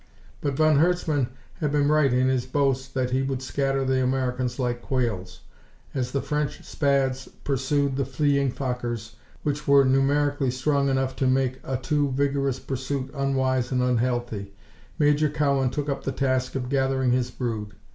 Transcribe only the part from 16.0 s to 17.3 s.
the task of gathering his